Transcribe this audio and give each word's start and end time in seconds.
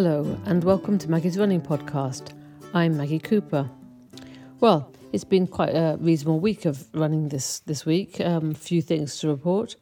Hello, 0.00 0.38
and 0.44 0.62
welcome 0.62 0.96
to 0.96 1.10
Maggie's 1.10 1.36
Running 1.36 1.60
Podcast. 1.60 2.30
I'm 2.72 2.96
Maggie 2.96 3.18
Cooper. 3.18 3.68
Well, 4.60 4.92
it's 5.12 5.24
been 5.24 5.48
quite 5.48 5.74
a 5.74 5.96
reasonable 5.98 6.38
week 6.38 6.66
of 6.66 6.86
running 6.94 7.30
this 7.30 7.58
this 7.66 7.84
week. 7.84 8.20
A 8.20 8.30
um, 8.30 8.54
few 8.54 8.80
things 8.80 9.18
to 9.18 9.26
report. 9.26 9.74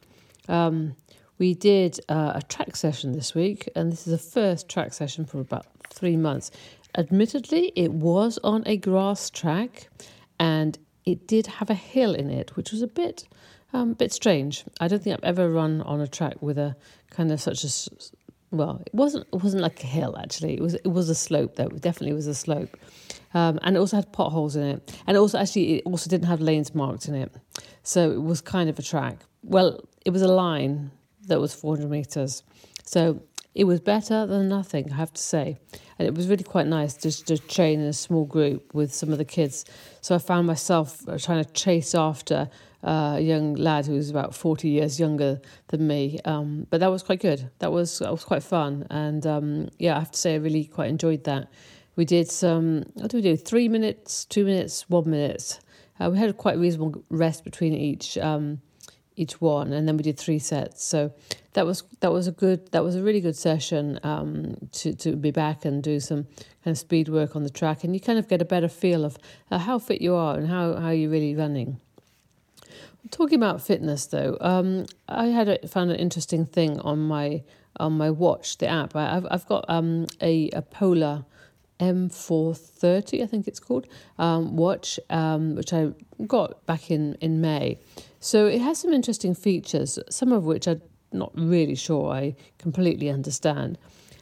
Um, 0.47 0.95
we 1.37 1.53
did 1.53 1.99
uh, 2.09 2.31
a 2.33 2.41
track 2.41 2.75
session 2.75 3.11
this 3.11 3.35
week, 3.35 3.69
and 3.75 3.91
this 3.91 4.07
is 4.07 4.11
the 4.11 4.31
first 4.31 4.67
track 4.67 4.91
session 4.93 5.23
for 5.23 5.39
about 5.39 5.67
three 5.91 6.17
months. 6.17 6.49
Admittedly, 6.97 7.71
it 7.75 7.91
was 7.91 8.39
on 8.43 8.63
a 8.65 8.75
grass 8.75 9.29
track, 9.29 9.87
and 10.39 10.79
it 11.05 11.27
did 11.27 11.45
have 11.45 11.69
a 11.69 11.75
hill 11.75 12.15
in 12.15 12.31
it, 12.31 12.55
which 12.55 12.71
was 12.71 12.81
a 12.81 12.87
bit 12.87 13.27
um, 13.71 13.93
bit 13.93 14.11
strange. 14.11 14.65
I 14.79 14.87
don't 14.87 15.03
think 15.03 15.15
I've 15.15 15.29
ever 15.37 15.47
run 15.47 15.81
on 15.81 16.01
a 16.01 16.07
track 16.07 16.41
with 16.41 16.57
a 16.57 16.75
kind 17.11 17.31
of 17.31 17.39
such 17.39 17.63
a 17.63 17.69
well, 18.51 18.81
it 18.85 18.93
wasn't 18.93 19.27
it 19.33 19.43
wasn't 19.43 19.61
like 19.61 19.83
a 19.83 19.87
hill 19.87 20.17
actually. 20.17 20.53
It 20.55 20.61
was 20.61 20.75
it 20.75 20.87
was 20.87 21.09
a 21.09 21.15
slope 21.15 21.55
though. 21.55 21.65
It 21.65 21.81
definitely 21.81 22.13
was 22.13 22.27
a 22.27 22.35
slope, 22.35 22.77
um, 23.33 23.59
and 23.63 23.75
it 23.75 23.79
also 23.79 23.97
had 23.97 24.11
potholes 24.13 24.55
in 24.55 24.63
it. 24.63 24.99
And 25.05 25.17
also 25.17 25.37
actually 25.37 25.77
it 25.77 25.83
also 25.85 26.09
didn't 26.09 26.27
have 26.27 26.39
lanes 26.41 26.73
marked 26.73 27.07
in 27.07 27.15
it, 27.15 27.33
so 27.83 28.11
it 28.11 28.21
was 28.21 28.41
kind 28.41 28.69
of 28.69 28.79
a 28.79 28.81
track. 28.81 29.17
Well, 29.43 29.81
it 30.05 30.11
was 30.11 30.21
a 30.21 30.27
line 30.27 30.91
that 31.27 31.41
was 31.41 31.53
400 31.53 31.89
meters, 31.89 32.43
so 32.83 33.21
it 33.53 33.65
was 33.65 33.81
better 33.81 34.25
than 34.25 34.47
nothing. 34.47 34.93
I 34.93 34.95
have 34.95 35.11
to 35.13 35.21
say, 35.21 35.57
and 35.99 36.07
it 36.07 36.15
was 36.15 36.27
really 36.27 36.43
quite 36.43 36.67
nice 36.67 36.95
just 36.95 37.27
to 37.27 37.37
train 37.37 37.81
in 37.81 37.87
a 37.87 37.93
small 37.93 38.25
group 38.25 38.73
with 38.73 38.93
some 38.93 39.11
of 39.11 39.17
the 39.17 39.25
kids. 39.25 39.65
So 39.99 40.15
I 40.15 40.19
found 40.19 40.47
myself 40.47 41.03
trying 41.19 41.43
to 41.43 41.51
chase 41.51 41.93
after 41.95 42.49
a 42.83 43.19
young 43.19 43.55
lad 43.55 43.85
who 43.85 43.93
was 43.93 44.09
about 44.09 44.35
40 44.35 44.69
years 44.69 44.99
younger 44.99 45.41
than 45.67 45.87
me. 45.87 46.19
Um, 46.25 46.67
but 46.69 46.79
that 46.79 46.91
was 46.91 47.03
quite 47.03 47.19
good. 47.19 47.49
That 47.59 47.71
was 47.71 47.99
that 47.99 48.11
was 48.11 48.23
quite 48.23 48.43
fun. 48.43 48.87
And 48.89 49.25
um, 49.25 49.69
yeah, 49.79 49.95
I 49.95 49.99
have 49.99 50.11
to 50.11 50.19
say, 50.19 50.33
I 50.33 50.37
really 50.37 50.65
quite 50.65 50.89
enjoyed 50.89 51.23
that. 51.25 51.49
We 51.95 52.05
did 52.05 52.29
some, 52.29 52.83
what 52.93 53.09
did 53.09 53.17
we 53.17 53.21
do? 53.21 53.35
Three 53.35 53.67
minutes, 53.67 54.23
two 54.25 54.45
minutes, 54.45 54.87
one 54.87 55.09
minute. 55.09 55.59
Uh, 55.99 56.11
we 56.11 56.19
had 56.19 56.37
quite 56.37 56.55
a 56.55 56.59
reasonable 56.59 57.03
rest 57.09 57.43
between 57.43 57.73
each 57.73 58.17
um, 58.19 58.61
each 59.15 59.41
one, 59.41 59.73
and 59.73 59.87
then 59.87 59.97
we 59.97 60.03
did 60.03 60.17
three 60.17 60.37
sets. 60.37 60.83
So 60.85 61.11
that 61.53 61.65
was 61.65 61.83
that 62.01 62.11
was 62.11 62.27
a 62.27 62.31
good 62.31 62.71
that 62.71 62.83
was 62.83 62.95
a 62.95 63.01
really 63.01 63.19
good 63.19 63.35
session 63.35 63.99
um, 64.03 64.57
to 64.73 64.93
to 64.93 65.15
be 65.15 65.31
back 65.31 65.65
and 65.65 65.81
do 65.81 65.99
some 65.99 66.25
kind 66.63 66.75
of 66.75 66.77
speed 66.77 67.09
work 67.09 67.35
on 67.35 67.41
the 67.41 67.49
track, 67.49 67.83
and 67.83 67.95
you 67.95 67.99
kind 67.99 68.19
of 68.19 68.27
get 68.27 68.43
a 68.43 68.45
better 68.45 68.69
feel 68.69 69.03
of 69.03 69.17
uh, 69.49 69.57
how 69.57 69.79
fit 69.79 70.01
you 70.01 70.13
are 70.13 70.37
and 70.37 70.47
how 70.47 70.75
how 70.75 70.91
you're 70.91 71.09
really 71.09 71.35
running. 71.35 71.81
Talking 73.11 73.35
about 73.35 73.61
fitness, 73.61 74.05
though, 74.07 74.37
um, 74.41 74.85
I 75.07 75.27
had 75.27 75.47
a, 75.47 75.67
found 75.67 75.91
an 75.91 75.97
interesting 75.97 76.45
thing 76.45 76.79
on 76.79 76.99
my 76.99 77.43
on 77.79 77.93
my 77.93 78.09
watch, 78.09 78.57
the 78.57 78.67
app. 78.67 78.95
I, 78.95 79.13
have 79.13 79.27
I've 79.29 79.45
got 79.45 79.65
um, 79.69 80.07
a, 80.19 80.49
a 80.49 80.63
Polar 80.63 81.25
M430, 81.79 83.23
I 83.23 83.27
think 83.27 83.47
it's 83.47 83.59
called, 83.59 83.87
um, 84.17 84.55
watch, 84.55 84.99
um, 85.09 85.55
which 85.55 85.73
I 85.73 85.91
got 86.25 86.65
back 86.65 86.89
in, 86.89 87.15
in 87.15 87.39
May. 87.39 87.79
So 88.19 88.47
it 88.47 88.61
has 88.61 88.79
some 88.79 88.93
interesting 88.93 89.35
features, 89.35 89.99
some 90.09 90.31
of 90.31 90.43
which 90.43 90.67
I'm 90.67 90.81
not 91.11 91.31
really 91.35 91.75
sure 91.75 92.11
I 92.11 92.35
completely 92.57 93.09
understand. 93.09 93.77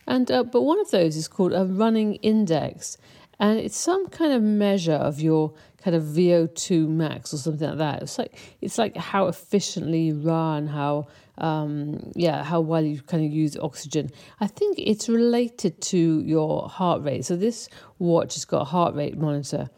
And 0.08 0.30
uh, 0.30 0.44
but 0.44 0.62
one 0.62 0.80
of 0.80 0.92
those 0.92 1.16
is 1.16 1.28
called 1.28 1.54
a 1.54 1.66
running 1.66 2.16
index, 2.16 2.98
and 3.40 3.60
it's 3.60 3.78
some 3.78 4.08
kind 4.08 4.34
of 4.34 4.42
measure 4.42 4.94
of 4.94 5.20
your 5.20 5.54
kind 5.78 5.96
of 5.96 6.04
VO2 6.04 6.88
max 6.88 7.34
or 7.34 7.38
something 7.38 7.70
like 7.70 7.78
that. 7.78 8.02
It's 8.04 8.18
like 8.18 8.38
it's 8.62 8.78
like 8.78 8.96
how 8.98 9.28
efficiently 9.28 10.02
you 10.04 10.16
run, 10.16 10.68
how 10.68 11.08
um, 11.38 12.12
yeah, 12.16 12.44
how 12.44 12.62
well 12.62 12.84
you 12.84 13.02
kind 13.02 13.26
of 13.26 13.32
use 13.32 13.58
oxygen. 13.58 14.10
I 14.40 14.48
think 14.48 14.80
it's 14.80 15.10
related 15.10 15.82
to 15.82 16.22
your 16.22 16.70
heart 16.70 17.04
rate. 17.04 17.26
So 17.26 17.36
this 17.36 17.70
watch 18.00 18.36
has 18.36 18.46
got 18.46 18.62
a 18.62 18.66
heart 18.66 18.96
rate 18.96 19.18
monitor. 19.18 19.70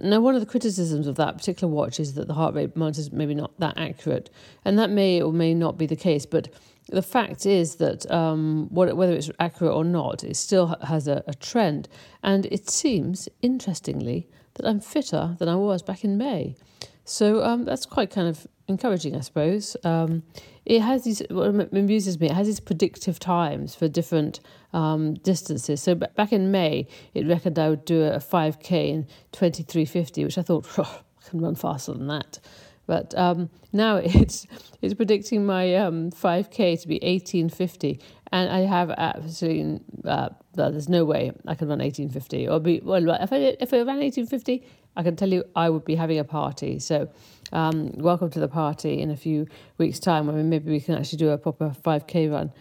Now, 0.00 0.20
one 0.20 0.34
of 0.34 0.40
the 0.40 0.46
criticisms 0.46 1.06
of 1.06 1.16
that 1.16 1.36
particular 1.36 1.72
watch 1.72 1.98
is 1.98 2.14
that 2.14 2.28
the 2.28 2.34
heart 2.34 2.54
rate 2.54 2.76
monitor 2.76 3.00
is 3.00 3.12
maybe 3.12 3.34
not 3.34 3.58
that 3.58 3.76
accurate, 3.76 4.30
and 4.64 4.78
that 4.78 4.90
may 4.90 5.20
or 5.20 5.32
may 5.32 5.54
not 5.54 5.76
be 5.76 5.86
the 5.86 5.96
case. 5.96 6.24
But 6.26 6.48
the 6.88 7.02
fact 7.02 7.46
is 7.46 7.76
that 7.76 8.10
um, 8.10 8.68
whether 8.70 9.12
it's 9.12 9.30
accurate 9.38 9.74
or 9.74 9.84
not, 9.84 10.24
it 10.24 10.36
still 10.36 10.76
has 10.82 11.08
a, 11.08 11.22
a 11.26 11.34
trend. 11.34 11.88
And 12.22 12.46
it 12.46 12.70
seems, 12.70 13.28
interestingly, 13.42 14.28
that 14.54 14.66
I'm 14.66 14.80
fitter 14.80 15.36
than 15.38 15.48
I 15.48 15.56
was 15.56 15.82
back 15.82 16.04
in 16.04 16.16
May. 16.16 16.56
So 17.08 17.42
um, 17.42 17.64
that's 17.64 17.86
quite 17.86 18.10
kind 18.10 18.28
of 18.28 18.46
encouraging, 18.68 19.16
I 19.16 19.20
suppose. 19.20 19.76
Um, 19.82 20.24
it 20.66 20.82
has 20.82 21.04
these, 21.04 21.22
what 21.30 21.48
amuses 21.72 22.20
me, 22.20 22.26
it 22.26 22.32
has 22.32 22.46
these 22.46 22.60
predictive 22.60 23.18
times 23.18 23.74
for 23.74 23.88
different 23.88 24.40
um, 24.74 25.14
distances. 25.14 25.82
So 25.82 25.94
back 25.94 26.32
in 26.34 26.50
May, 26.50 26.86
it 27.14 27.26
reckoned 27.26 27.58
I 27.58 27.70
would 27.70 27.86
do 27.86 28.02
a 28.02 28.18
5K 28.18 28.90
in 28.90 29.04
2350, 29.32 30.24
which 30.24 30.36
I 30.36 30.42
thought, 30.42 30.66
oh, 30.78 31.02
I 31.24 31.30
can 31.30 31.40
run 31.40 31.54
faster 31.54 31.94
than 31.94 32.08
that. 32.08 32.40
But 32.86 33.14
um, 33.16 33.50
now 33.72 33.96
it's 34.04 34.46
it's 34.82 34.94
predicting 34.94 35.46
my 35.46 35.76
um, 35.76 36.10
5k 36.10 36.80
to 36.80 36.88
be 36.88 36.94
1850, 36.96 38.00
and 38.32 38.50
I 38.50 38.60
have 38.60 38.90
absolutely 38.90 39.80
uh, 40.04 40.30
well, 40.56 40.72
there's 40.72 40.88
no 40.88 41.04
way 41.04 41.32
I 41.46 41.54
can 41.54 41.68
run 41.68 41.78
1850 41.78 42.48
or 42.48 42.58
be 42.58 42.80
well 42.82 43.10
if 43.20 43.32
I 43.32 43.36
if 43.60 43.72
I 43.72 43.78
ran 43.78 44.00
1850, 44.00 44.66
I 44.98 45.02
can 45.02 45.16
tell 45.16 45.32
you 45.32 45.44
I 45.56 45.70
would 45.70 45.86
be 45.86 45.94
having 45.94 46.18
a 46.18 46.24
party. 46.24 46.78
So. 46.78 47.08
Um, 47.50 47.92
welcome 47.96 48.28
to 48.28 48.40
the 48.40 48.48
party 48.48 49.00
in 49.00 49.10
a 49.10 49.16
few 49.16 49.46
weeks' 49.78 49.98
time. 49.98 50.28
I 50.28 50.34
mean, 50.34 50.50
maybe 50.50 50.70
we 50.70 50.80
can 50.80 50.96
actually 50.96 51.16
do 51.16 51.30
a 51.30 51.38
proper 51.38 51.70
5k 51.82 52.30
run. 52.30 52.52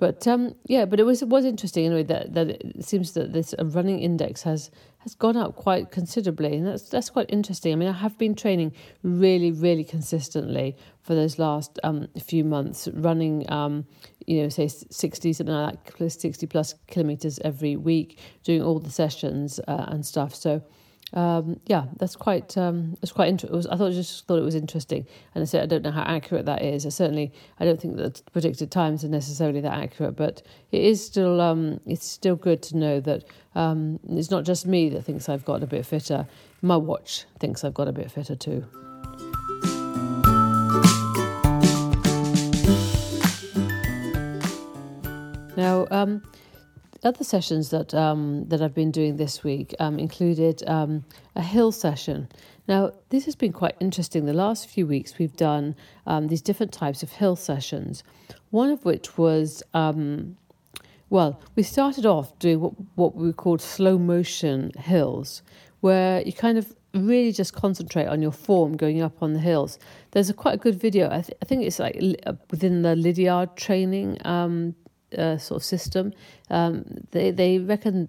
But 0.00 0.26
um, 0.26 0.54
yeah, 0.64 0.86
but 0.86 0.98
it 0.98 1.02
was 1.02 1.20
it 1.20 1.28
was 1.28 1.44
interesting 1.44 1.84
anyway 1.84 2.04
that 2.04 2.32
that 2.32 2.48
it 2.48 2.86
seems 2.86 3.12
that 3.12 3.34
this 3.34 3.54
running 3.62 4.00
index 4.00 4.42
has 4.44 4.70
has 5.00 5.14
gone 5.14 5.36
up 5.36 5.56
quite 5.56 5.90
considerably, 5.90 6.56
and 6.56 6.66
that's 6.66 6.88
that's 6.88 7.10
quite 7.10 7.26
interesting. 7.28 7.74
I 7.74 7.76
mean, 7.76 7.90
I 7.90 7.92
have 7.92 8.16
been 8.16 8.34
training 8.34 8.72
really, 9.02 9.52
really 9.52 9.84
consistently 9.84 10.74
for 11.02 11.14
those 11.14 11.38
last 11.38 11.78
um, 11.84 12.08
few 12.18 12.44
months, 12.44 12.88
running, 12.94 13.44
um, 13.52 13.84
you 14.26 14.42
know, 14.42 14.48
say 14.48 14.68
sixty 14.68 15.34
something 15.34 15.54
like 15.54 15.84
that, 15.84 15.94
plus 15.94 16.18
sixty 16.18 16.46
plus 16.46 16.74
kilometers 16.86 17.38
every 17.44 17.76
week, 17.76 18.18
doing 18.42 18.62
all 18.62 18.78
the 18.78 18.90
sessions 18.90 19.60
uh, 19.68 19.84
and 19.88 20.06
stuff. 20.06 20.34
So 20.34 20.62
um, 21.12 21.58
yeah, 21.66 21.86
that's 21.96 22.14
quite 22.14 22.56
um, 22.56 22.96
it's 23.02 23.12
quite 23.12 23.28
interesting. 23.28 23.72
I 23.72 23.76
thought 23.76 23.92
just 23.92 24.26
thought 24.26 24.38
it 24.38 24.44
was 24.44 24.54
interesting, 24.54 25.06
and 25.34 25.42
I 25.42 25.44
said 25.44 25.62
I 25.62 25.66
don't 25.66 25.82
know 25.82 25.90
how 25.90 26.02
accurate 26.02 26.46
that 26.46 26.62
is. 26.62 26.86
I 26.86 26.90
certainly 26.90 27.32
I 27.58 27.64
don't 27.64 27.80
think 27.80 27.96
that 27.96 28.22
predicted 28.32 28.70
times 28.70 29.04
are 29.04 29.08
necessarily 29.08 29.60
that 29.60 29.72
accurate, 29.72 30.16
but 30.16 30.42
it 30.70 30.82
is 30.82 31.04
still 31.04 31.40
um, 31.40 31.80
it's 31.86 32.06
still 32.06 32.36
good 32.36 32.62
to 32.64 32.76
know 32.76 33.00
that 33.00 33.24
um, 33.54 33.98
it's 34.08 34.30
not 34.30 34.44
just 34.44 34.66
me 34.66 34.88
that 34.90 35.02
thinks 35.02 35.28
I've 35.28 35.44
got 35.44 35.62
a 35.62 35.66
bit 35.66 35.84
fitter. 35.84 36.28
My 36.62 36.76
watch 36.76 37.24
thinks 37.40 37.64
I've 37.64 37.74
got 37.74 37.88
a 37.88 37.92
bit 37.92 38.10
fitter 38.10 38.36
too. 38.36 38.64
Now, 45.56 45.86
um, 45.90 46.22
other 47.02 47.24
sessions 47.24 47.70
that 47.70 47.94
um, 47.94 48.46
that 48.48 48.60
I've 48.60 48.74
been 48.74 48.90
doing 48.90 49.16
this 49.16 49.42
week 49.42 49.74
um, 49.78 49.98
included 49.98 50.62
um, 50.68 51.04
a 51.34 51.42
hill 51.42 51.72
session. 51.72 52.28
Now, 52.68 52.92
this 53.08 53.24
has 53.24 53.34
been 53.34 53.52
quite 53.52 53.74
interesting. 53.80 54.26
The 54.26 54.32
last 54.32 54.68
few 54.68 54.86
weeks, 54.86 55.18
we've 55.18 55.36
done 55.36 55.74
um, 56.06 56.28
these 56.28 56.42
different 56.42 56.72
types 56.72 57.02
of 57.02 57.10
hill 57.10 57.36
sessions. 57.36 58.04
One 58.50 58.70
of 58.70 58.84
which 58.84 59.18
was, 59.18 59.62
um, 59.74 60.36
well, 61.08 61.40
we 61.56 61.62
started 61.62 62.06
off 62.06 62.38
doing 62.38 62.60
what, 62.60 62.74
what 62.94 63.16
we 63.16 63.32
called 63.32 63.60
slow 63.60 63.98
motion 63.98 64.70
hills, 64.78 65.42
where 65.80 66.22
you 66.22 66.32
kind 66.32 66.58
of 66.58 66.76
really 66.94 67.32
just 67.32 67.54
concentrate 67.54 68.06
on 68.06 68.20
your 68.20 68.32
form 68.32 68.76
going 68.76 69.00
up 69.00 69.22
on 69.22 69.32
the 69.32 69.40
hills. 69.40 69.78
There's 70.12 70.30
a 70.30 70.34
quite 70.34 70.54
a 70.54 70.58
good 70.58 70.78
video. 70.78 71.08
I, 71.08 71.22
th- 71.22 71.38
I 71.42 71.44
think 71.44 71.64
it's 71.64 71.78
like 71.78 71.96
within 72.50 72.82
the 72.82 72.94
Lydiard 72.96 73.56
training 73.56 74.18
um, 74.24 74.74
uh, 75.16 75.38
sort 75.38 75.60
of 75.60 75.64
system. 75.64 76.12
Um, 76.50 76.84
they 77.10 77.30
they 77.30 77.58
reckon. 77.58 78.08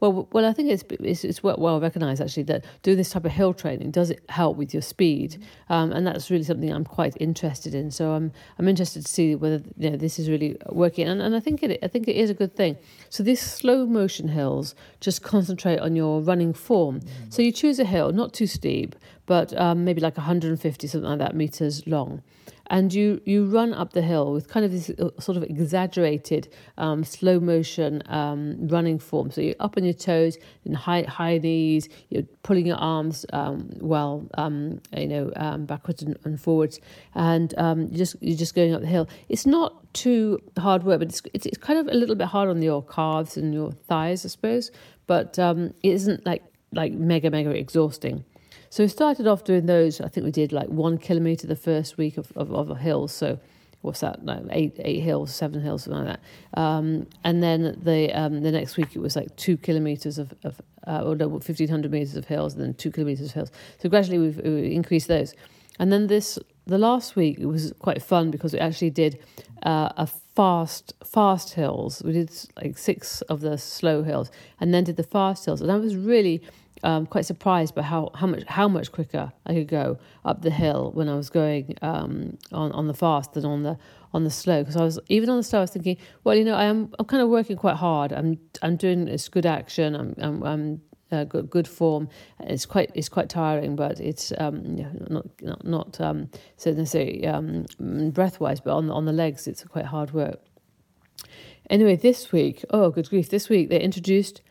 Well, 0.00 0.28
well, 0.32 0.44
I 0.44 0.52
think 0.52 0.68
it's 0.70 0.84
it's, 1.00 1.24
it's 1.24 1.42
well, 1.42 1.56
well 1.58 1.80
recognised 1.80 2.20
actually 2.20 2.42
that 2.44 2.62
doing 2.82 2.98
this 2.98 3.08
type 3.08 3.24
of 3.24 3.32
hill 3.32 3.54
training 3.54 3.90
does 3.90 4.10
it 4.10 4.22
help 4.28 4.58
with 4.58 4.74
your 4.74 4.82
speed, 4.82 5.42
um, 5.70 5.92
and 5.92 6.06
that's 6.06 6.30
really 6.30 6.44
something 6.44 6.70
I'm 6.70 6.84
quite 6.84 7.16
interested 7.18 7.74
in. 7.74 7.90
So 7.90 8.12
I'm 8.12 8.32
I'm 8.58 8.68
interested 8.68 9.06
to 9.06 9.10
see 9.10 9.34
whether 9.34 9.62
you 9.78 9.90
know 9.90 9.96
this 9.96 10.18
is 10.18 10.28
really 10.28 10.58
working, 10.68 11.08
and, 11.08 11.22
and 11.22 11.34
I 11.34 11.40
think 11.40 11.62
it 11.62 11.78
I 11.82 11.88
think 11.88 12.06
it 12.06 12.16
is 12.16 12.28
a 12.28 12.34
good 12.34 12.54
thing. 12.54 12.76
So 13.08 13.22
these 13.22 13.40
slow 13.40 13.86
motion 13.86 14.28
hills 14.28 14.74
just 15.00 15.22
concentrate 15.22 15.78
on 15.78 15.96
your 15.96 16.20
running 16.20 16.52
form. 16.52 17.00
So 17.30 17.40
you 17.40 17.50
choose 17.50 17.78
a 17.78 17.84
hill, 17.84 18.12
not 18.12 18.34
too 18.34 18.46
steep, 18.46 18.94
but 19.32 19.58
um, 19.58 19.82
maybe 19.82 20.02
like 20.02 20.18
150 20.18 20.86
something 20.86 21.08
like 21.08 21.18
that 21.18 21.34
meters 21.34 21.86
long, 21.86 22.22
and 22.66 22.92
you 22.92 23.18
you 23.24 23.46
run 23.46 23.72
up 23.72 23.94
the 23.94 24.02
hill 24.02 24.30
with 24.30 24.46
kind 24.46 24.62
of 24.66 24.70
this 24.70 24.90
uh, 24.90 25.08
sort 25.18 25.38
of 25.38 25.42
exaggerated 25.44 26.52
um, 26.76 27.02
slow 27.02 27.40
motion 27.40 28.02
um, 28.08 28.68
running 28.68 28.98
form. 28.98 29.30
So 29.30 29.40
you're 29.40 29.54
up 29.58 29.78
on 29.78 29.84
your 29.84 29.94
toes 29.94 30.36
in 30.66 30.74
high 30.74 31.04
high 31.04 31.38
knees. 31.38 31.88
You're 32.10 32.24
pulling 32.42 32.66
your 32.66 32.76
arms 32.76 33.24
um, 33.32 33.70
well, 33.80 34.28
um, 34.34 34.82
you 34.94 35.08
know, 35.08 35.32
um, 35.36 35.64
backwards 35.64 36.02
and, 36.02 36.18
and, 36.24 36.38
forwards, 36.38 36.78
and 37.14 37.54
um, 37.56 37.86
you're 37.86 38.04
just 38.04 38.16
you're 38.20 38.36
just 38.36 38.54
going 38.54 38.74
up 38.74 38.82
the 38.82 38.86
hill. 38.86 39.08
It's 39.30 39.46
not 39.46 39.94
too 39.94 40.40
hard 40.58 40.84
work, 40.84 40.98
but 40.98 41.08
it's, 41.08 41.22
it's, 41.32 41.46
it's 41.46 41.56
kind 41.56 41.78
of 41.78 41.86
a 41.88 41.94
little 41.94 42.16
bit 42.16 42.26
hard 42.26 42.50
on 42.50 42.60
your 42.60 42.82
calves 42.82 43.38
and 43.38 43.54
your 43.54 43.72
thighs, 43.72 44.26
I 44.26 44.28
suppose. 44.28 44.70
But 45.06 45.38
it 45.38 45.74
isn't 45.82 46.26
like 46.26 46.42
like 46.74 46.92
mega 46.92 47.30
mega 47.30 47.48
exhausting. 47.48 48.26
So 48.72 48.82
we 48.82 48.88
started 48.88 49.26
off 49.26 49.44
doing 49.44 49.66
those. 49.66 50.00
I 50.00 50.08
think 50.08 50.24
we 50.24 50.30
did 50.30 50.50
like 50.50 50.68
one 50.68 50.96
kilometre 50.96 51.46
the 51.46 51.54
first 51.54 51.98
week 51.98 52.16
of, 52.16 52.32
of, 52.34 52.50
of 52.54 52.70
a 52.70 52.74
hill. 52.74 53.06
So 53.06 53.38
what's 53.82 54.00
that? 54.00 54.24
Like 54.24 54.44
eight 54.48 54.76
eight 54.78 55.00
hills, 55.00 55.34
seven 55.34 55.60
hills, 55.60 55.84
something 55.84 56.06
like 56.06 56.16
that. 56.16 56.58
Um, 56.58 57.06
and 57.22 57.42
then 57.42 57.78
the 57.82 58.10
um, 58.14 58.40
the 58.40 58.50
next 58.50 58.78
week 58.78 58.96
it 58.96 59.00
was 59.00 59.14
like 59.14 59.36
two 59.36 59.58
kilometres 59.58 60.16
of, 60.16 60.32
of 60.42 60.58
uh, 60.86 61.02
or 61.04 61.14
no, 61.14 61.38
fifteen 61.40 61.68
hundred 61.68 61.90
metres 61.90 62.16
of 62.16 62.24
hills, 62.24 62.54
and 62.54 62.62
then 62.62 62.72
two 62.72 62.90
kilometres 62.90 63.26
of 63.26 63.32
hills. 63.32 63.50
So 63.76 63.90
gradually 63.90 64.16
we've, 64.16 64.38
we've, 64.38 64.72
increased 64.72 65.06
those. 65.06 65.34
And 65.78 65.92
then 65.92 66.06
this 66.06 66.38
the 66.66 66.78
last 66.78 67.16
week 67.16 67.38
it 67.38 67.46
was 67.46 67.72
quite 67.78 68.02
fun 68.02 68.30
because 68.30 68.52
we 68.52 68.58
actually 68.58 68.90
did 68.90 69.18
uh, 69.62 69.90
a 69.96 70.06
fast 70.06 70.94
fast 71.04 71.54
hills. 71.54 72.02
We 72.04 72.12
did 72.12 72.30
like 72.56 72.78
six 72.78 73.22
of 73.22 73.40
the 73.40 73.58
slow 73.58 74.02
hills, 74.02 74.30
and 74.60 74.72
then 74.72 74.84
did 74.84 74.96
the 74.96 75.02
fast 75.02 75.44
hills, 75.44 75.60
and 75.60 75.70
I 75.70 75.76
was 75.76 75.96
really 75.96 76.42
um, 76.84 77.06
quite 77.06 77.24
surprised 77.24 77.74
by 77.74 77.82
how, 77.82 78.10
how 78.14 78.26
much 78.26 78.44
how 78.46 78.68
much 78.68 78.90
quicker 78.92 79.32
I 79.46 79.54
could 79.54 79.68
go 79.68 79.98
up 80.24 80.42
the 80.42 80.50
hill 80.50 80.90
when 80.94 81.08
I 81.08 81.14
was 81.14 81.30
going 81.30 81.76
um, 81.82 82.38
on 82.52 82.72
on 82.72 82.86
the 82.86 82.94
fast 82.94 83.34
than 83.34 83.44
on 83.44 83.62
the 83.62 83.78
on 84.12 84.24
the 84.24 84.30
slow. 84.30 84.62
Because 84.62 84.76
I 84.76 84.84
was 84.84 84.98
even 85.08 85.30
on 85.30 85.36
the 85.36 85.42
slow 85.42 85.60
I 85.60 85.62
was 85.62 85.70
thinking 85.70 85.96
well 86.24 86.34
you 86.34 86.44
know 86.44 86.54
I 86.54 86.64
am 86.64 86.92
I'm 86.98 87.06
kind 87.06 87.22
of 87.22 87.28
working 87.28 87.56
quite 87.56 87.76
hard. 87.76 88.12
I'm 88.12 88.38
I'm 88.62 88.76
doing 88.76 89.04
this 89.04 89.28
good 89.28 89.46
action. 89.46 89.94
I'm 89.94 90.14
I'm, 90.18 90.42
I'm 90.42 90.82
good, 91.28 91.50
good 91.50 91.68
form 91.68 92.08
it's 92.40 92.66
quite 92.66 92.90
it's 92.94 93.08
quite 93.08 93.28
tiring 93.28 93.76
but 93.76 94.00
it's 94.00 94.32
um, 94.38 94.76
not 95.08 95.26
not 95.40 95.64
not 95.64 96.00
um, 96.00 96.28
so 96.56 96.70
necessarily 96.72 97.26
um, 97.26 97.66
breath 98.12 98.40
wise 98.40 98.60
but 98.60 98.74
on 98.74 98.90
on 98.90 99.04
the 99.04 99.12
legs 99.12 99.46
it's 99.46 99.64
quite 99.64 99.86
hard 99.86 100.12
work 100.12 100.40
anyway 101.70 101.96
this 101.96 102.32
week 102.32 102.64
oh 102.70 102.90
good 102.90 103.08
grief 103.08 103.28
this 103.28 103.48
week 103.48 103.68
they 103.68 103.80
introduced 103.80 104.42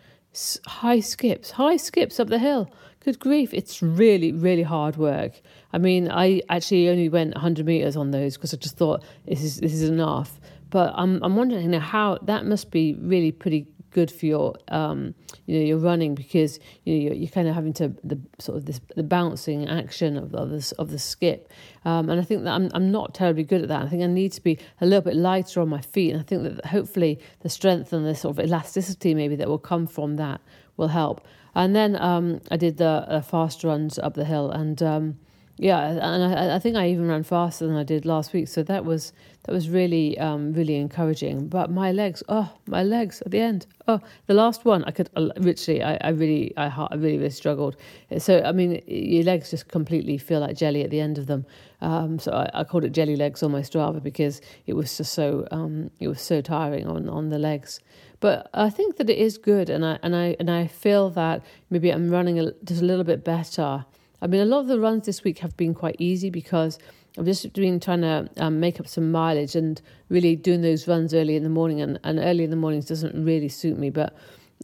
high 0.66 1.00
skips, 1.00 1.52
high 1.52 1.78
skips 1.78 2.20
up 2.20 2.30
the 2.30 2.40
hill. 2.40 2.70
Good 3.04 3.20
grief, 3.20 3.54
it's 3.54 3.82
really, 3.82 4.32
really 4.32 4.64
hard 4.64 4.96
work. 4.96 5.42
I 5.74 5.78
mean, 5.78 6.10
I 6.10 6.42
actually 6.50 6.90
only 6.90 7.10
went 7.10 7.34
100 7.34 7.66
meters 7.66 7.96
on 7.96 8.12
those 8.12 8.38
because 8.38 8.54
I 8.54 8.58
just 8.58 8.78
thought 8.78 9.04
this 9.26 9.44
is 9.44 9.60
this 9.60 9.74
is 9.74 9.90
enough. 9.90 10.40
But 10.70 10.94
I'm 10.96 11.22
I'm 11.24 11.36
wondering 11.36 11.64
you 11.64 11.70
know, 11.70 11.80
how 11.80 12.20
that 12.24 12.46
must 12.46 12.72
be 12.72 12.94
really 12.94 13.32
pretty 13.32 13.68
good 13.92 14.10
for 14.12 14.26
your 14.26 14.56
um, 14.70 15.14
you 15.46 15.58
know 15.58 15.66
your 15.66 15.78
running 15.78 16.16
because 16.16 16.60
you 16.84 16.94
know 16.94 17.02
you're, 17.02 17.14
you're, 17.14 17.30
kind 17.30 17.48
of 17.48 17.56
having 17.56 17.74
to 17.74 17.90
the 18.04 18.20
sort 18.40 18.58
of 18.58 18.66
this 18.66 18.82
the 18.96 19.04
bouncing 19.04 19.68
action 19.68 20.18
of, 20.18 20.34
of 20.34 20.50
this 20.50 20.72
of 20.74 20.92
the 20.92 21.00
skip. 21.00 21.52
Um, 21.86 22.10
and 22.10 22.20
I 22.20 22.24
think 22.24 22.44
that 22.44 22.54
I'm 22.54 22.70
I'm 22.74 22.92
not 22.92 23.14
terribly 23.14 23.44
good 23.44 23.62
at 23.62 23.68
that. 23.68 23.84
I 23.84 23.88
think 23.90 24.04
I 24.04 24.08
need 24.08 24.32
to 24.34 24.42
be 24.42 24.58
a 24.80 24.86
little 24.86 25.02
bit 25.02 25.16
lighter 25.16 25.62
on 25.62 25.70
my 25.70 25.82
feet. 25.82 26.12
And 26.12 26.20
I 26.20 26.24
think 26.24 26.44
that 26.44 26.66
hopefully 26.66 27.20
the 27.42 27.50
strength 27.50 27.94
and 27.94 28.06
the 28.06 28.16
sort 28.16 28.38
of 28.38 28.46
elasticity 28.46 29.14
maybe 29.14 29.36
that 29.36 29.48
will 29.48 29.60
come 29.60 29.88
from 29.88 30.16
that 30.18 30.42
will 30.78 30.90
help. 30.90 31.26
And 31.54 31.76
then 31.76 31.96
um, 32.02 32.42
I 32.50 32.58
did 32.58 32.78
the 32.78 33.06
uh, 33.08 33.22
fast 33.22 33.64
runs 33.64 34.00
up 34.00 34.14
the 34.14 34.26
hill 34.26 34.50
and 34.52 34.82
um, 34.82 35.20
yeah, 35.62 35.90
and 35.90 36.24
I, 36.24 36.56
I, 36.56 36.60
think 36.60 36.76
I 36.76 36.90
even 36.90 37.08
ran 37.08 37.22
faster 37.22 37.68
than 37.68 37.76
I 37.76 37.84
did 37.84 38.04
last 38.04 38.34
week. 38.34 38.48
So 38.48 38.64
that 38.64 38.84
was 38.84 39.14
that 39.44 39.52
was 39.52 39.70
really 39.70 40.18
um, 40.18 40.54
really 40.54 40.76
encouraging. 40.76 41.50
But 41.50 41.70
my 41.70 41.92
legs, 41.92 42.24
oh, 42.28 42.52
my 42.66 42.82
legs 42.82 43.22
at 43.22 43.30
the 43.30 43.42
end. 43.42 43.68
Oh, 43.88 44.00
the 44.26 44.34
last 44.34 44.66
one, 44.66 44.84
I 44.86 44.90
could 44.90 45.12
uh, 45.16 45.30
literally, 45.38 45.84
I, 45.84 46.00
I 46.02 46.10
really, 46.10 46.58
I, 46.58 46.66
I 46.66 46.96
really, 46.96 47.18
really 47.18 47.30
struggled. 47.30 47.76
So 48.18 48.42
I 48.42 48.52
mean, 48.54 48.82
your 48.88 49.24
legs 49.24 49.52
just 49.52 49.68
completely 49.68 50.18
feel 50.18 50.40
like 50.40 50.58
jelly 50.58 50.84
at 50.84 50.90
the 50.90 51.00
end 51.00 51.20
of 51.20 51.28
them. 51.28 51.46
Um, 51.80 52.18
so 52.18 52.32
I, 52.32 52.62
I, 52.62 52.64
called 52.64 52.84
it 52.84 52.90
jelly 52.90 53.16
legs 53.16 53.44
on 53.44 53.52
my 53.52 53.62
Strava 53.62 54.02
because 54.02 54.42
it 54.66 54.74
was 54.74 54.98
just 54.98 55.14
so 55.14 55.48
um, 55.52 55.92
it 56.00 56.08
was 56.08 56.22
so 56.22 56.42
tiring 56.42 56.88
on 56.88 57.08
on 57.08 57.30
the 57.30 57.38
legs. 57.38 57.80
But 58.20 58.50
I 58.56 58.72
think 58.72 58.98
that 58.98 59.12
it 59.12 59.20
is 59.20 59.38
good, 59.38 59.70
and 59.70 59.86
I 59.86 60.00
and 60.02 60.16
I 60.16 60.36
and 60.40 60.50
I 60.50 60.66
feel 60.66 61.12
that 61.12 61.46
maybe 61.70 61.92
I'm 61.92 62.10
running 62.10 62.40
a, 62.40 62.52
just 62.64 62.82
a 62.82 62.86
little 62.86 63.06
bit 63.06 63.24
better 63.24 63.86
I 64.22 64.28
mean, 64.28 64.42
a 64.42 64.46
lot 64.46 64.60
of 64.60 64.68
the 64.68 64.80
runs 64.80 65.06
this 65.06 65.24
week 65.24 65.40
have 65.40 65.58
been 65.58 65.74
quite 65.74 65.96
easy 66.00 66.30
because 66.30 66.78
I've 67.18 67.26
just 67.26 67.52
been 67.54 67.80
trying 67.80 68.02
to 68.02 68.30
um, 68.38 68.60
make 68.60 68.80
up 68.80 68.88
some 68.88 69.12
mileage 69.12 69.56
and 69.56 69.82
really 70.10 70.36
doing 70.36 70.62
those 70.62 70.88
runs 70.88 71.14
early 71.14 71.36
in 71.36 71.44
the 71.44 71.50
morning. 71.50 71.82
And, 71.82 72.00
and 72.04 72.20
early 72.20 72.44
in 72.44 72.50
the 72.50 72.56
mornings 72.56 72.86
doesn't 72.86 73.26
really 73.26 73.50
suit 73.50 73.78
me. 73.78 73.90
But 73.90 74.16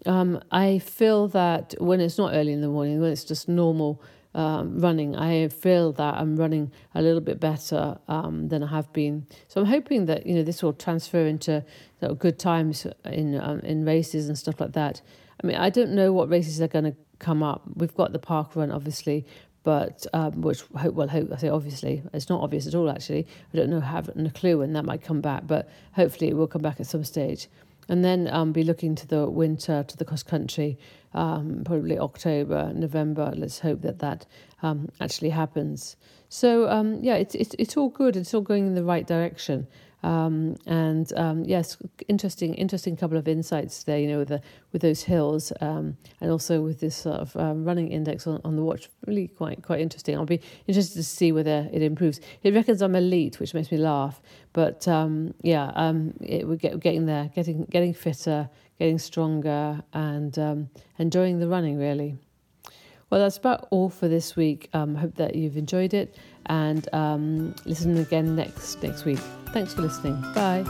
um, 0.05 0.41
I 0.51 0.79
feel 0.79 1.27
that 1.29 1.73
when 1.79 1.99
it's 1.99 2.17
not 2.17 2.33
early 2.33 2.53
in 2.53 2.61
the 2.61 2.69
morning, 2.69 3.01
when 3.01 3.11
it's 3.11 3.23
just 3.23 3.49
normal 3.49 4.01
um, 4.35 4.79
running, 4.79 5.15
I 5.15 5.47
feel 5.47 5.91
that 5.93 6.13
I'm 6.13 6.37
running 6.37 6.71
a 6.93 7.01
little 7.01 7.21
bit 7.21 7.39
better 7.39 7.97
um, 8.07 8.49
than 8.49 8.61
I 8.63 8.67
have 8.67 8.93
been. 8.93 9.25
So 9.47 9.61
I'm 9.61 9.67
hoping 9.67 10.05
that 10.05 10.27
you 10.27 10.35
know 10.35 10.43
this 10.43 10.61
will 10.61 10.73
transfer 10.73 11.25
into 11.25 11.65
good 12.19 12.37
times 12.37 12.85
in 13.05 13.39
um, 13.41 13.59
in 13.61 13.83
races 13.83 14.27
and 14.27 14.37
stuff 14.37 14.61
like 14.61 14.73
that. 14.73 15.01
I 15.43 15.47
mean, 15.47 15.57
I 15.57 15.69
don't 15.69 15.91
know 15.91 16.13
what 16.13 16.29
races 16.29 16.61
are 16.61 16.67
going 16.67 16.85
to 16.85 16.95
come 17.19 17.43
up. 17.43 17.63
We've 17.75 17.95
got 17.95 18.13
the 18.13 18.19
park 18.19 18.55
run, 18.55 18.71
obviously, 18.71 19.25
but 19.67 20.07
um, 20.13 20.43
which 20.43 20.63
well 20.71 21.09
hope 21.09 21.29
I 21.29 21.35
say 21.35 21.49
obviously 21.49 22.01
it's 22.13 22.29
not 22.29 22.39
obvious 22.39 22.67
at 22.67 22.73
all 22.73 22.89
actually. 22.89 23.27
I 23.53 23.57
don't 23.57 23.69
know 23.69 23.81
have 23.81 24.07
a 24.07 24.29
clue 24.29 24.59
when 24.59 24.71
that 24.71 24.85
might 24.85 25.01
come 25.01 25.19
back 25.19 25.45
but 25.45 25.67
hopefully 25.91 26.29
it 26.29 26.37
will 26.37 26.47
come 26.47 26.61
back 26.61 26.79
at 26.79 26.87
some 26.87 27.03
stage. 27.03 27.49
And 27.89 28.01
then 28.01 28.29
um, 28.29 28.53
be 28.53 28.63
looking 28.63 28.95
to 28.95 29.05
the 29.05 29.29
winter 29.29 29.83
to 29.83 29.97
the 29.97 30.05
cross 30.05 30.23
country 30.23 30.77
um, 31.13 31.63
probably 31.65 31.99
October 31.99 32.71
November. 32.73 33.33
Let's 33.35 33.59
hope 33.59 33.81
that 33.81 33.99
that 33.99 34.25
um, 34.63 34.87
actually 35.01 35.31
happens. 35.31 35.97
So 36.29 36.69
um, 36.69 37.03
yeah 37.03 37.15
it's, 37.15 37.35
it's 37.35 37.53
it's 37.59 37.75
all 37.75 37.89
good. 37.89 38.15
It's 38.15 38.33
all 38.33 38.39
going 38.39 38.67
in 38.67 38.75
the 38.75 38.85
right 38.85 39.05
direction 39.05 39.67
um, 40.03 40.55
and 40.65 41.11
um, 41.17 41.43
yes, 41.43 41.77
interesting, 42.07 42.53
interesting 42.55 42.95
couple 42.95 43.17
of 43.17 43.27
insights 43.27 43.83
there. 43.83 43.97
You 43.97 44.07
know, 44.07 44.19
with 44.19 44.27
the 44.29 44.41
with 44.71 44.81
those 44.81 45.03
hills, 45.03 45.51
um, 45.61 45.97
and 46.21 46.31
also 46.31 46.61
with 46.61 46.79
this 46.79 46.95
sort 46.95 47.17
of 47.17 47.35
um, 47.35 47.65
running 47.65 47.91
index 47.91 48.27
on, 48.27 48.39
on 48.43 48.55
the 48.55 48.63
watch, 48.63 48.89
really 49.05 49.27
quite 49.27 49.63
quite 49.63 49.79
interesting. 49.79 50.15
I'll 50.15 50.25
be 50.25 50.41
interested 50.67 50.95
to 50.95 51.03
see 51.03 51.31
whether 51.31 51.67
it 51.71 51.81
improves. 51.81 52.19
It 52.43 52.53
reckons 52.53 52.81
I'm 52.81 52.95
elite, 52.95 53.39
which 53.39 53.53
makes 53.53 53.71
me 53.71 53.77
laugh. 53.77 54.21
But 54.53 54.87
um, 54.87 55.33
yeah, 55.41 55.71
um, 55.75 56.13
it, 56.21 56.47
we're 56.47 56.55
get, 56.55 56.79
getting 56.79 57.05
there, 57.05 57.31
getting 57.33 57.65
getting 57.65 57.93
fitter, 57.93 58.49
getting 58.77 58.99
stronger, 58.99 59.81
and 59.93 60.69
enjoying 60.99 61.39
the 61.39 61.47
running 61.47 61.77
really. 61.77 62.17
Well, 63.09 63.21
that's 63.21 63.37
about 63.37 63.67
all 63.71 63.89
for 63.89 64.07
this 64.07 64.35
week. 64.35 64.69
Um, 64.73 64.95
hope 64.95 65.15
that 65.15 65.35
you've 65.35 65.57
enjoyed 65.57 65.93
it 65.93 66.17
and 66.47 66.87
um, 66.93 67.55
listen 67.65 67.97
again 67.97 68.35
next 68.35 68.81
next 68.83 69.05
week. 69.05 69.19
Thanks 69.53 69.73
for 69.73 69.81
listening. 69.81 70.19
Bye. 70.33 70.65